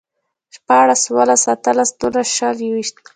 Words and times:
شپاړس، 0.55 1.01
اووهلس، 1.07 1.43
اتهلس، 1.53 1.89
نولس، 1.99 2.29
شل، 2.37 2.57
يوويشت 2.65 2.95